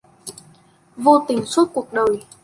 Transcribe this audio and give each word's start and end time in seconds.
Vô 0.97 1.25
tình 1.27 1.45
suốt 1.45 1.69
cuộc 1.73 1.93
đời 1.93 2.25